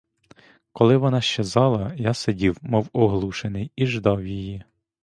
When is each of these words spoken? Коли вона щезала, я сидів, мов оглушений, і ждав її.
Коли 0.71 0.97
вона 0.97 1.21
щезала, 1.21 1.93
я 1.97 2.13
сидів, 2.13 2.57
мов 2.61 2.89
оглушений, 2.93 3.71
і 3.75 3.87
ждав 3.87 4.25
її. 4.27 4.63